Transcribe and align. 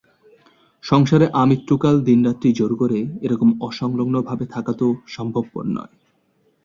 সংসারে 0.83 1.25
আমৃত্যুকাল 1.33 1.95
দিনরাত্রি 2.01 2.49
জোর 2.51 2.71
করে 2.75 2.99
এরকম 3.21 3.49
অসংলগ্নভাবে 3.61 4.45
থাকা 4.45 4.73
তো 4.73 4.87
সম্ভবপর 5.07 5.63
নয়। 5.77 5.93